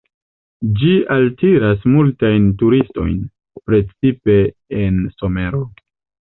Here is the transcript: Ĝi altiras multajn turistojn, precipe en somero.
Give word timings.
Ĝi 0.77 0.93
altiras 1.15 1.85
multajn 1.95 2.47
turistojn, 2.63 3.13
precipe 3.73 4.39
en 4.87 4.99
somero. 5.21 5.63